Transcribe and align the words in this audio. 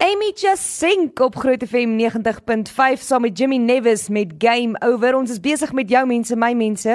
Amy 0.00 0.32
just 0.32 0.62
sink 0.78 1.20
op 1.20 1.36
Groot 1.36 1.60
FM 1.68 1.98
90.5 2.00 3.02
saam 3.04 3.20
met 3.20 3.38
Jimmy 3.38 3.56
Nevis 3.56 4.08
met 4.08 4.32
Game 4.38 4.80
Over. 4.80 5.12
Ons 5.14 5.30
is 5.30 5.40
besig 5.44 5.74
met 5.76 5.90
jou 5.92 6.06
mense, 6.08 6.36
my 6.36 6.54
mense. 6.56 6.94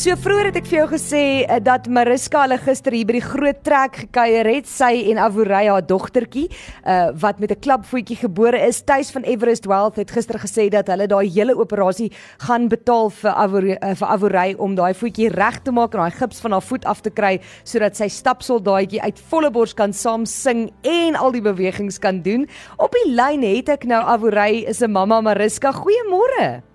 So 0.00 0.14
vroeër 0.16 0.46
het 0.48 0.56
ek 0.56 0.68
vir 0.70 0.78
jou 0.78 0.84
gesê 0.94 1.22
uh, 1.44 1.58
dat 1.60 1.84
Mariska 1.92 2.46
hulle 2.46 2.56
gister 2.62 2.94
hier 2.96 3.04
by 3.04 3.18
die 3.18 3.20
groot 3.20 3.58
trek 3.66 3.98
gekuier 4.06 4.48
het, 4.48 4.68
sy 4.70 4.94
en 5.10 5.18
Avuraya 5.20 5.74
haar 5.74 5.84
dogtertjie, 5.84 6.46
uh, 6.88 7.10
wat 7.20 7.36
met 7.42 7.52
'n 7.52 7.60
klapvoetjie 7.60 8.16
gebore 8.16 8.56
is. 8.64 8.80
Tuis 8.80 9.10
van 9.12 9.28
Everest 9.28 9.68
Wealth 9.68 10.00
het 10.00 10.10
gister 10.10 10.40
gesê 10.40 10.70
dat 10.72 10.88
hulle 10.88 11.04
daai 11.06 11.28
hele 11.28 11.52
operasie 11.52 12.08
gaan 12.38 12.70
betaal 12.72 13.10
vir 13.10 13.30
Avuraya 13.30 13.76
uh, 13.76 13.94
vir 13.94 14.08
Avuraya 14.08 14.56
om 14.56 14.74
daai 14.74 14.94
voetjie 14.94 15.28
reg 15.28 15.60
te 15.64 15.70
maak 15.70 15.92
en 15.92 16.00
daai 16.00 16.16
gips 16.16 16.40
van 16.40 16.52
haar 16.52 16.64
voet 16.64 16.84
af 16.84 17.02
te 17.02 17.10
kry 17.10 17.36
sodat 17.64 17.96
sy 17.96 18.08
stapsoldaatjie 18.08 19.02
uit 19.02 19.20
volle 19.28 19.50
bors 19.50 19.74
kan 19.74 19.92
saam 19.92 20.24
sing 20.24 20.72
en 20.80 21.14
al 21.14 21.30
die 21.30 21.44
bewegings 21.44 21.98
kan 21.98 22.22
doen. 22.22 22.48
Op 22.78 22.96
die 22.96 23.12
lyn 23.12 23.42
het 23.42 23.68
ek 23.68 23.84
nou 23.84 24.00
Avuraya 24.00 24.64
is 24.68 24.80
'n 24.80 24.90
mamma 24.90 25.20
Mariska. 25.20 25.72
Goeiemôre. 25.72 26.69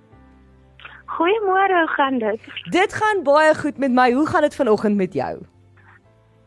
Goeiemôre, 1.15 1.75
hoe 1.79 1.87
gaan 1.87 2.17
dit? 2.19 2.39
Dit 2.69 2.93
gaan 2.93 3.23
baie 3.23 3.55
goed 3.55 3.77
met 3.77 3.91
my. 3.91 4.11
Hoe 4.11 4.27
gaan 4.27 4.41
dit 4.41 4.55
vanoggend 4.55 4.95
met 4.95 5.13
jou? 5.13 5.35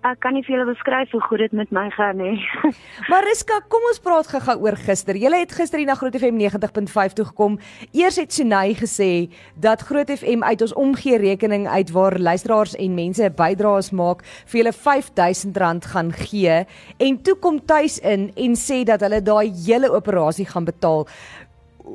Ek 0.06 0.20
kan 0.22 0.36
nie 0.36 0.44
vir 0.46 0.54
julle 0.54 0.66
beskryf 0.68 1.10
hoe 1.10 1.20
goed 1.24 1.40
dit 1.42 1.54
met 1.56 1.70
my 1.74 1.86
gaan 1.90 2.20
nie. 2.20 2.36
Mariska, 3.12 3.56
kom 3.72 3.86
ons 3.88 3.98
praat 4.04 4.28
gou-gou 4.30 4.54
oor 4.66 4.76
gister. 4.78 5.16
Julle 5.18 5.40
het 5.40 5.54
gister 5.56 5.80
hier 5.80 5.88
na 5.88 5.96
Groot 5.98 6.14
FM 6.20 6.36
90.5 6.38 7.16
toe 7.16 7.26
gekom. 7.30 7.56
Eers 7.96 8.20
het 8.20 8.36
Sunay 8.36 8.76
gesê 8.78 9.10
dat 9.56 9.82
Groot 9.88 10.12
FM 10.12 10.44
uit 10.44 10.62
ons 10.68 10.76
omgee 10.78 11.18
rekening 11.18 11.66
uit 11.66 11.90
waar 11.96 12.18
luisteraars 12.20 12.76
en 12.76 12.94
mense 12.94 13.32
bydraes 13.40 13.90
maak 13.90 14.22
vir 14.44 14.60
julle 14.60 14.76
R5000 14.76 15.90
gaan 15.94 16.12
gee 16.28 16.60
en 17.08 17.18
toe 17.24 17.38
kom 17.40 17.58
tuis 17.64 17.98
in 18.04 18.30
en 18.36 18.54
sê 18.60 18.84
dat 18.86 19.02
hulle 19.02 19.24
daai 19.24 19.50
hele 19.64 19.90
operasie 19.96 20.46
gaan 20.46 20.68
betaal 20.68 21.08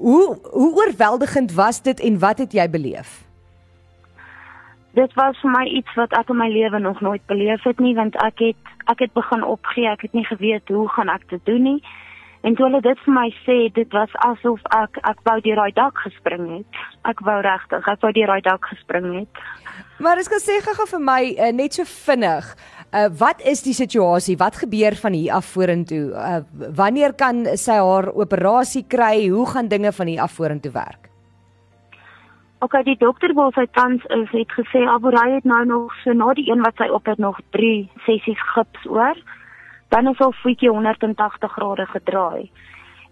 hoe 0.02 0.38
hoe 0.52 0.73
oorweldigend 0.75 1.53
was 1.53 1.81
dit 1.81 1.99
en 1.99 2.19
wat 2.19 2.38
het 2.38 2.52
jy 2.52 2.69
beleef? 2.69 3.22
Dit 4.94 5.13
was 5.13 5.39
vir 5.41 5.50
my 5.50 5.66
iets 5.66 5.94
wat 5.97 6.13
ek 6.13 6.30
in 6.30 6.38
my 6.38 6.50
lewe 6.50 6.80
nog 6.80 7.02
nooit 7.02 7.25
beleef 7.25 7.63
het 7.63 7.80
nie 7.80 7.95
want 7.95 8.16
ek 8.22 8.39
het 8.39 8.72
ek 8.91 9.00
het 9.00 9.13
begin 9.13 9.44
opgee, 9.44 9.88
ek 9.88 10.02
het 10.02 10.13
nie 10.13 10.25
geweet 10.25 10.67
hoe 10.67 10.89
gaan 10.89 11.09
ek 11.09 11.30
dit 11.30 11.45
doen 11.45 11.63
nie. 11.63 11.81
En 12.44 12.55
toe 12.55 12.66
hulle 12.66 12.81
dit 12.83 13.00
vir 13.05 13.13
my 13.16 13.30
sê, 13.45 13.55
dit 13.72 13.94
was 13.95 14.11
asof 14.27 14.59
ek 14.75 15.00
ek 15.08 15.22
wou 15.23 15.38
deur 15.45 15.61
daai 15.61 15.75
dak 15.77 16.02
gespring 16.03 16.50
het. 16.57 16.81
Ek 17.07 17.23
wou 17.23 17.39
regtig, 17.41 17.88
ek 17.88 18.03
wou 18.03 18.11
deur 18.11 18.33
daai 18.33 18.44
dak 18.44 18.67
gespring 18.67 19.07
het. 19.16 19.44
Maar 20.03 20.19
ek 20.19 20.35
sê 20.44 20.59
gou-gou 20.66 20.88
vir 20.91 21.03
my 21.07 21.22
uh, 21.38 21.52
net 21.55 21.80
so 21.80 21.88
vinnig. 21.88 22.50
Uh, 22.94 23.08
wat 23.17 23.41
is 23.41 23.63
die 23.66 23.73
situasie? 23.73 24.38
Wat 24.38 24.55
gebeur 24.55 24.95
van 24.95 25.13
hier 25.13 25.33
af 25.33 25.45
vorentoe? 25.45 26.11
Uh, 26.13 26.41
wanneer 26.75 27.13
kan 27.13 27.45
sy 27.58 27.80
haar 27.81 28.11
operasie 28.13 28.85
kry? 28.88 29.30
Hoe 29.30 29.47
gaan 29.50 29.67
dinge 29.67 29.91
van 29.91 30.08
hier 30.08 30.22
af 30.22 30.31
vorentoe 30.31 30.72
werk? 30.72 31.09
OK, 32.59 32.83
die 32.85 32.97
dokter 32.97 33.33
wil 33.33 33.52
sy 33.52 33.66
tans 33.75 34.05
is 34.16 34.30
het 34.31 34.52
gesê 34.55 34.85
Aborey 34.88 35.33
het 35.33 35.44
nou 35.44 35.66
nog 35.66 35.95
so 36.03 36.13
na 36.13 36.33
die 36.33 36.45
een 36.52 36.61
wat 36.61 36.77
sy 36.77 36.88
op 36.88 37.09
het 37.09 37.17
nog 37.17 37.41
3 37.52 37.89
sessies 38.05 38.45
gips 38.53 38.85
oor 38.88 39.17
dan 39.94 40.07
is 40.07 40.19
al 40.19 40.33
voetjie 40.33 40.69
180 40.69 41.52
grade 41.52 41.85
gedraai. 41.85 42.52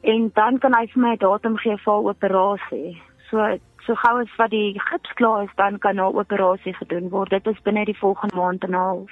En 0.01 0.29
dan 0.33 0.57
kan 0.57 0.73
hy 0.73 0.87
vir 0.93 1.01
my 1.01 1.11
'n 1.13 1.23
datum 1.25 1.57
gee 1.57 1.77
vir 1.77 2.07
operasie. 2.13 3.01
So 3.29 3.57
so 3.85 3.95
gou 3.95 4.21
as 4.21 4.37
wat 4.37 4.49
die 4.49 4.79
gips 4.79 5.13
klaar 5.13 5.43
is, 5.43 5.53
dan 5.55 5.77
kan 5.79 5.95
'n 5.95 6.15
operasie 6.21 6.73
gedoen 6.73 7.09
word. 7.09 7.29
Dit 7.29 7.47
is 7.47 7.61
binne 7.63 7.85
die 7.85 7.97
volgende 7.97 8.35
maand 8.35 8.63
en 8.63 8.69
'n 8.71 8.73
half. 8.73 9.11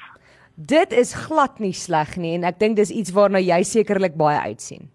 Dit 0.60 0.92
is 0.92 1.14
glad 1.16 1.60
nie 1.64 1.72
sleg 1.72 2.18
nie 2.20 2.34
en 2.36 2.44
ek 2.44 2.58
dink 2.60 2.76
dis 2.76 2.92
iets 2.92 3.14
waarna 3.16 3.40
jy 3.40 3.62
sekerlik 3.64 4.18
baie 4.20 4.40
uitsien. 4.52 4.90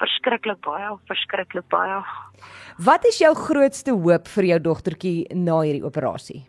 Verskriklik 0.00 0.62
baie, 0.64 0.94
verskriklik 1.10 1.66
baie. 1.68 1.98
Wat 2.80 3.04
is 3.04 3.18
jou 3.20 3.34
grootste 3.36 3.92
hoop 3.92 4.30
vir 4.32 4.44
jou 4.54 4.58
dogtertjie 4.70 5.26
na 5.34 5.60
hierdie 5.60 5.84
operasie? 5.84 6.46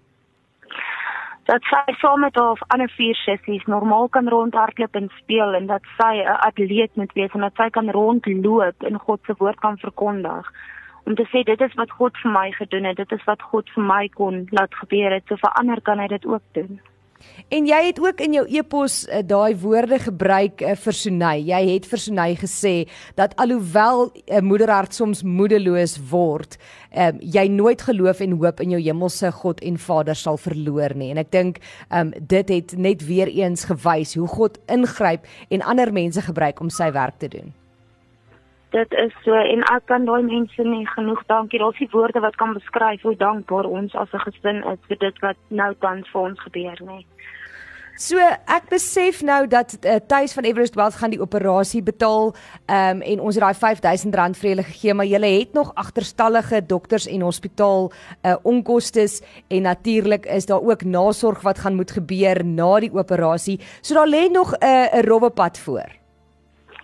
dat 1.50 1.66
sy 1.66 1.94
saam 1.98 2.22
met 2.22 2.36
haar 2.38 2.60
ander 2.74 2.92
vier 2.94 3.18
sissies 3.18 3.64
normaal 3.66 4.08
kan 4.14 4.28
rondhardloop 4.30 4.98
en 5.00 5.08
speel 5.18 5.56
en 5.58 5.66
dat 5.72 5.88
sy 5.98 6.22
'n 6.22 6.38
atleet 6.48 6.96
moet 6.96 7.14
wees 7.18 7.34
en 7.34 7.42
dat 7.42 7.56
sy 7.58 7.70
kan 7.70 7.90
rondloop 7.90 8.84
en 8.90 9.00
God 9.00 9.20
se 9.26 9.34
woord 9.40 9.60
kan 9.60 9.78
verkondig. 9.78 10.46
Om 11.06 11.16
te 11.16 11.26
sê 11.32 11.44
dit 11.44 11.62
is 11.62 11.74
wat 11.74 11.92
God 11.92 12.14
vir 12.22 12.32
my 12.32 12.52
gedoen 12.52 12.86
het, 12.86 12.98
dit 12.98 13.12
is 13.12 13.26
wat 13.26 13.42
God 13.42 13.70
vir 13.76 13.84
my 13.84 14.08
kon 14.08 14.48
laat 14.52 14.74
gebeur 14.76 15.12
het, 15.12 15.24
so 15.28 15.36
vir 15.36 15.58
ander 15.60 15.82
kan 15.82 16.00
hy 16.00 16.08
dit 16.08 16.26
ook 16.26 16.44
doen. 16.54 16.80
En 17.50 17.66
jy 17.66 17.80
het 17.86 18.00
ook 18.00 18.22
in 18.22 18.34
jou 18.38 18.46
epos 18.48 19.04
uh, 19.08 19.22
daai 19.26 19.56
woorde 19.58 20.00
gebruik 20.00 20.62
uh, 20.62 20.76
vir 20.78 20.94
Sunay. 20.94 21.44
Jy 21.50 21.62
het 21.74 21.88
vir 21.90 22.02
Sunay 22.04 22.36
gesê 22.40 22.74
dat 23.16 23.36
alhoewel 23.36 24.12
'n 24.14 24.36
uh, 24.38 24.42
moederhart 24.42 24.94
soms 24.94 25.24
moedeloos 25.24 25.98
word, 26.10 26.58
um, 26.96 27.18
jy 27.20 27.48
nooit 27.48 27.82
geloof 27.82 28.20
en 28.20 28.38
hoop 28.38 28.60
in 28.60 28.70
jou 28.70 28.82
hemelse 28.82 29.32
God 29.32 29.62
en 29.62 29.78
Vader 29.78 30.16
sal 30.16 30.38
verloor 30.38 30.96
nie. 30.96 31.12
En 31.12 31.18
ek 31.18 31.32
dink 31.32 31.60
um, 31.90 32.14
dit 32.20 32.50
het 32.50 32.78
net 32.78 33.06
weer 33.06 33.28
eens 33.28 33.64
gewys 33.64 34.16
hoe 34.16 34.28
God 34.28 34.60
ingryp 34.68 35.26
en 35.50 35.62
ander 35.62 35.94
mense 35.94 36.22
gebruik 36.22 36.60
om 36.60 36.70
sy 36.70 36.92
werk 36.92 37.20
te 37.20 37.28
doen. 37.28 37.59
Dit 38.70 38.92
is 38.94 39.14
so 39.26 39.34
en 39.34 39.64
ek 39.74 39.88
kan 39.90 40.06
daai 40.06 40.22
mense 40.22 40.64
nie 40.64 40.86
genoeg 40.94 41.24
dankie. 41.26 41.60
Daar's 41.60 41.80
nie 41.82 41.90
woorde 41.92 42.22
wat 42.22 42.36
kan 42.38 42.54
beskryf 42.54 43.02
hoe 43.02 43.16
dankbaar 43.18 43.66
ons 43.66 43.96
as 43.96 44.14
'n 44.14 44.26
gesin 44.26 44.64
is 44.74 44.80
vir 44.88 44.98
dit 44.98 45.20
wat 45.26 45.38
nou 45.50 45.74
tans 45.80 46.10
vir 46.14 46.22
ons 46.22 46.40
gebeur 46.40 46.78
nie. 46.86 47.06
So 48.00 48.16
ek 48.48 48.70
besef 48.72 49.20
nou 49.28 49.42
dat 49.52 49.74
uh, 49.84 49.98
Tuis 50.08 50.32
van 50.34 50.46
Everest 50.48 50.76
Wealth 50.80 50.96
gaan 51.02 51.12
die 51.12 51.20
operasie 51.20 51.82
betaal 51.84 52.32
um, 52.32 53.02
en 53.02 53.20
ons 53.20 53.36
het 53.36 53.44
daai 53.44 53.58
R5000 53.58 54.40
vir 54.40 54.50
julle 54.50 54.64
gegee 54.64 54.94
maar 54.94 55.10
julle 55.10 55.34
het 55.34 55.52
nog 55.54 55.74
agterstallige 55.76 56.62
dokters 56.66 57.08
en 57.12 57.28
hospitaal 57.28 57.92
uh, 57.92 58.38
onkoste 58.44 59.10
en 59.50 59.62
natuurlik 59.68 60.26
is 60.26 60.46
daar 60.46 60.64
ook 60.64 60.88
nasorg 60.88 61.42
wat 61.42 61.60
gaan 61.60 61.76
moet 61.76 61.92
gebeur 61.92 62.46
na 62.46 62.80
die 62.80 62.94
operasie. 62.94 63.60
So 63.82 64.00
daar 64.00 64.08
lê 64.08 64.30
nog 64.32 64.56
'n 64.56 64.64
uh, 64.64 65.02
rowwe 65.02 65.30
pad 65.30 65.60
voor 65.60 65.99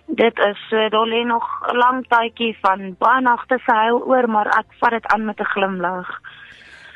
dit 0.06 0.38
is 0.38 0.68
so 0.68 0.76
uh, 0.76 0.90
daar 0.90 1.06
lê 1.06 1.24
nog 1.24 1.46
'n 1.72 1.76
lang 1.76 2.06
tydjie 2.08 2.58
van 2.60 2.94
baie 2.98 3.20
nagte 3.20 3.58
se 3.58 3.72
huil 3.72 4.02
oor, 4.02 4.28
maar 4.28 4.46
ek 4.46 4.66
vat 4.78 4.90
dit 4.90 5.06
aan 5.06 5.24
met 5.24 5.40
'n 5.40 5.52
glimlag. 5.54 6.20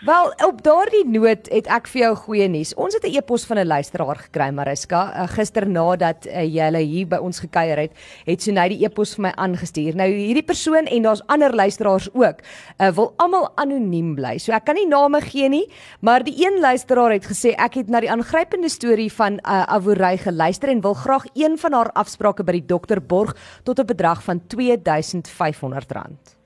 Wel, 0.01 0.33
op 0.47 0.63
daardie 0.65 1.05
noot 1.05 1.49
het 1.53 1.67
ek 1.69 1.89
vir 1.93 2.01
jou 2.01 2.11
goeie 2.23 2.47
nuus. 2.49 2.71
Ons 2.81 2.95
het 2.97 3.05
'n 3.05 3.17
e-pos 3.21 3.45
van 3.45 3.59
'n 3.59 3.67
luisteraar 3.67 4.17
gekry, 4.17 4.51
Mariska, 4.51 5.01
uh, 5.13 5.29
gister 5.29 5.69
nadat 5.69 6.27
uh, 6.27 6.41
jy 6.41 6.83
hier 6.85 7.07
by 7.07 7.17
ons 7.17 7.41
gekuier 7.41 7.77
het, 7.77 7.93
het 8.25 8.47
net 8.47 8.69
die 8.71 8.85
e-pos 8.85 9.15
vir 9.15 9.23
my 9.23 9.33
aangestuur. 9.37 9.95
Nou 9.95 10.09
hierdie 10.09 10.43
persoon 10.43 10.87
en 10.87 11.03
daar's 11.03 11.23
ander 11.27 11.55
luisteraars 11.55 12.09
ook, 12.15 12.41
uh, 12.81 12.89
wil 12.89 13.13
almal 13.17 13.53
anoniem 13.57 14.15
bly. 14.15 14.39
So 14.39 14.53
ek 14.53 14.65
kan 14.65 14.75
nie 14.75 14.87
name 14.87 15.21
gee 15.21 15.49
nie, 15.49 15.69
maar 16.01 16.25
die 16.25 16.47
een 16.47 16.61
luisteraar 16.61 17.13
het 17.13 17.27
gesê 17.27 17.55
ek 17.59 17.75
het 17.75 17.89
na 17.89 18.01
die 18.01 18.11
aangrypende 18.11 18.69
storie 18.69 19.13
van 19.13 19.33
uh, 19.33 19.63
Avorey 19.69 20.17
geluister 20.17 20.69
en 20.69 20.81
wil 20.81 20.95
graag 20.95 21.25
een 21.35 21.59
van 21.59 21.73
haar 21.73 21.93
afsprake 21.93 22.43
by 22.43 22.53
die 22.53 22.67
dokter 22.67 23.03
borg 23.03 23.37
tot 23.65 23.79
'n 23.79 23.87
bedrag 23.87 24.23
van 24.23 24.41
R2500. 24.41 26.37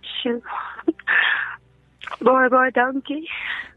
Sjoe. 0.00 0.40
Baie 2.20 2.48
baie 2.48 2.70
dankie. 2.70 3.30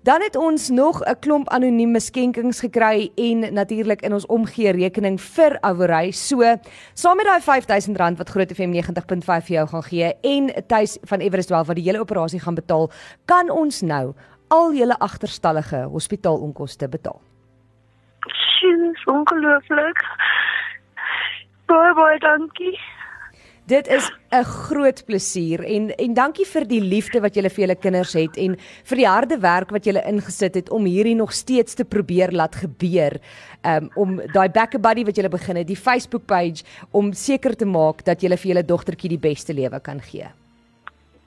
Dan 0.04 0.22
het 0.22 0.36
ons 0.36 0.70
nog 0.70 1.02
'n 1.04 1.20
klomp 1.20 1.50
anonieme 1.50 2.00
skenkings 2.00 2.60
gekry 2.60 3.12
en 3.16 3.54
natuurlik 3.54 4.02
in 4.02 4.14
ons 4.14 4.26
omgee 4.26 4.72
rekening 4.72 5.22
vir 5.22 5.58
Avorey. 5.62 6.12
So, 6.12 6.58
saam 6.94 7.16
met 7.18 7.26
daai 7.26 7.42
R5000 7.42 8.18
wat 8.18 8.30
Groot 8.30 8.52
FM 8.52 8.72
90.5 8.72 9.46
vir 9.46 9.56
jou 9.56 9.68
gaan 9.68 9.84
gee 9.84 10.14
en 10.22 10.68
tuis 10.68 10.98
van 11.02 11.20
Everest 11.20 11.48
12 11.48 11.68
wat 11.68 11.76
die 11.76 11.86
hele 11.86 12.00
operasie 12.00 12.40
gaan 12.40 12.56
betaal, 12.56 12.92
kan 13.26 13.50
ons 13.50 13.82
nou 13.82 14.14
al 14.48 14.74
julle 14.74 14.98
agterstallige 14.98 15.88
hospitaalonkoste 15.92 16.90
betaal. 16.90 17.22
Sjoe, 18.28 19.00
ongelooflik. 19.06 20.06
Baie 21.66 21.94
baie 21.94 22.20
dankie. 22.20 22.80
Dit 23.70 23.88
is 23.88 24.12
'n 24.32 24.44
groot 24.44 25.06
plesier 25.06 25.64
en 25.64 25.90
en 25.96 26.14
dankie 26.14 26.46
vir 26.46 26.66
die 26.68 26.82
liefde 26.82 27.20
wat 27.22 27.36
julle 27.36 27.50
vir 27.50 27.66
julle 27.66 27.76
kinders 27.76 28.14
het 28.14 28.38
en 28.38 28.56
vir 28.90 28.98
die 28.98 29.08
harde 29.08 29.38
werk 29.40 29.70
wat 29.70 29.86
julle 29.86 30.02
ingesit 30.10 30.56
het 30.56 30.70
om 30.70 30.86
hierdie 30.86 31.16
nog 31.16 31.32
steeds 31.32 31.74
te 31.74 31.86
probeer 31.86 32.32
laat 32.32 32.56
gebeur. 32.56 33.20
Um 33.64 33.90
om 33.96 34.16
daai 34.34 34.50
back 34.50 34.82
buddy 34.82 35.06
wat 35.06 35.16
julle 35.16 35.30
begin 35.30 35.56
het, 35.56 35.68
die 35.68 35.84
Facebook 35.88 36.26
page 36.26 36.64
om 36.92 37.14
seker 37.14 37.56
te 37.56 37.66
maak 37.66 38.04
dat 38.06 38.22
julle 38.22 38.38
vir 38.38 38.50
julle 38.52 38.66
dogtertjie 38.66 39.10
die 39.10 39.30
beste 39.30 39.54
lewe 39.54 39.80
kan 39.80 40.02
gee. 40.02 40.28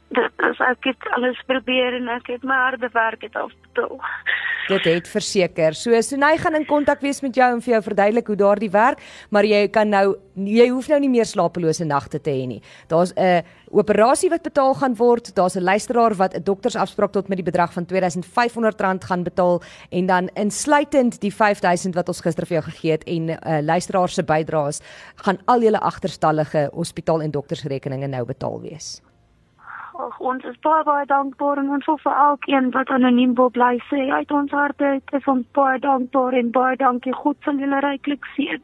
Dit 0.08 0.32
is 0.50 0.58
ek 0.60 0.84
het 0.84 1.08
alles 1.14 1.38
probeer 1.46 1.94
en 1.94 2.08
ek 2.08 2.26
het 2.26 2.42
my 2.42 2.54
harde 2.54 2.88
werk 2.92 3.22
het 3.22 3.36
afbetaal. 3.36 4.00
Dit 4.68 4.84
het 4.86 5.08
verseker. 5.10 5.74
So 5.74 6.00
Sunay 6.00 6.36
gaan 6.38 6.54
in 6.54 6.66
kontak 6.66 7.00
wees 7.02 7.20
met 7.20 7.34
jou 7.34 7.48
en 7.50 7.62
vir 7.64 7.74
jou 7.74 7.80
verduidelik 7.82 8.28
hoe 8.30 8.36
daardie 8.38 8.70
werk, 8.70 9.00
maar 9.34 9.44
jy 9.44 9.66
kan 9.74 9.90
nou 9.90 10.14
jy 10.38 10.68
hoef 10.70 10.86
nou 10.88 11.00
nie 11.02 11.10
meer 11.10 11.26
slapelose 11.28 11.84
nagte 11.84 12.20
te 12.22 12.30
hê 12.30 12.46
nie. 12.46 12.62
Daar's 12.88 13.12
'n 13.16 13.42
operasie 13.70 14.30
wat 14.30 14.42
betaal 14.42 14.74
gaan 14.74 14.94
word. 14.94 15.34
Daar's 15.34 15.56
'n 15.56 15.62
luisteraar 15.62 16.14
wat 16.14 16.34
'n 16.34 16.42
doktersafspraak 16.42 17.12
tot 17.12 17.28
met 17.28 17.38
die 17.38 17.50
bedrag 17.50 17.72
van 17.72 17.86
R2500 17.86 19.04
gaan 19.04 19.22
betaal 19.22 19.62
en 19.90 20.06
dan 20.06 20.28
insluitend 20.34 21.20
die 21.20 21.34
5000 21.34 21.94
wat 21.94 22.08
ons 22.08 22.20
gister 22.20 22.46
vir 22.46 22.60
jou 22.60 22.70
gegee 22.70 22.90
het 22.92 23.04
en 23.04 23.24
'n 23.26 23.30
uh, 23.30 23.60
luisteraar 23.62 24.08
se 24.08 24.22
bydraes 24.22 24.80
gaan 25.16 25.38
al 25.46 25.60
julle 25.60 25.80
agterstallige 25.80 26.70
hospitaal 26.72 27.22
en 27.22 27.30
doktersrekeninge 27.30 28.06
nou 28.06 28.24
betaal 28.24 28.60
wees. 28.60 29.02
Ag 29.92 30.14
ons 30.24 30.44
is 30.48 30.56
baie 30.64 30.84
baie 30.88 31.04
dankbaar 31.04 31.58
en 31.60 31.66
ons 31.76 31.84
wil 31.84 31.98
vir 32.00 32.20
elkeen 32.24 32.70
wat 32.72 32.88
anoniem 32.96 33.34
wil 33.36 33.50
bly 33.52 33.74
sê 33.90 34.06
uit 34.08 34.30
ons 34.32 34.54
harte 34.56 34.92
is 35.18 35.26
ons 35.28 35.44
baie 35.52 35.80
dankbaar 35.84 36.32
en 36.38 36.48
baie 36.54 36.78
dankie 36.80 37.12
God 37.12 37.36
sal 37.44 37.60
julle 37.60 37.80
ryklik 37.84 38.24
seën. 38.36 38.62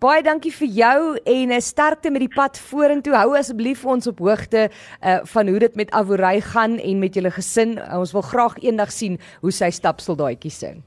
Baie 0.00 0.22
dankie 0.24 0.52
vir 0.56 0.70
jou 0.78 1.00
en 1.34 1.52
'n 1.52 1.60
sterkte 1.60 2.10
met 2.10 2.24
die 2.24 2.34
pad 2.34 2.56
vorentoe. 2.56 3.14
Hou 3.14 3.36
asseblief 3.36 3.84
ons 3.84 4.06
op 4.06 4.18
hoogte 4.18 4.70
uh, 5.04 5.18
van 5.24 5.48
hoe 5.48 5.58
dit 5.58 5.76
met 5.76 5.92
Avorey 5.92 6.40
gaan 6.40 6.78
en 6.78 6.98
met 6.98 7.14
julle 7.14 7.30
gesin. 7.30 7.76
Uh, 7.76 7.98
ons 7.98 8.12
wil 8.12 8.22
graag 8.22 8.56
eendag 8.64 8.92
sien 8.92 9.18
hoe 9.40 9.52
sy 9.52 9.70
stapseldaadjies 9.70 10.58
sing. 10.58 10.82